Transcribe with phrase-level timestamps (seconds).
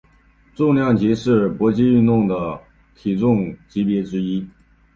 [0.55, 2.59] 重量级是搏击运动的
[2.95, 4.43] 体重级别之一。